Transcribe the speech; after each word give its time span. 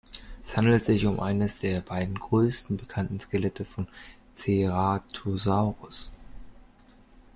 Es 0.43 0.57
handelt 0.57 0.83
sich 0.83 1.05
um 1.05 1.19
eines 1.19 1.59
der 1.59 1.79
beiden 1.81 2.15
größten 2.15 2.75
bekannten 2.75 3.19
Skelette 3.19 3.65
von 3.65 3.87
"Ceratosaurus". 4.33 6.09